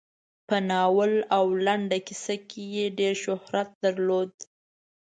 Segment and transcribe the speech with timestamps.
[0.47, 4.31] په ناول او لنډه کیسه کې یې ډېر شهرت درلود.